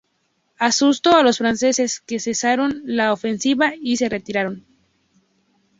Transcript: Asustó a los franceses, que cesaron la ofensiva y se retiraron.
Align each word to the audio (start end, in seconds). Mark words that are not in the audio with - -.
Asustó 0.57 1.15
a 1.15 1.21
los 1.21 1.37
franceses, 1.37 1.99
que 1.99 2.19
cesaron 2.19 2.81
la 2.85 3.13
ofensiva 3.13 3.73
y 3.79 3.97
se 3.97 4.09
retiraron. 4.09 4.65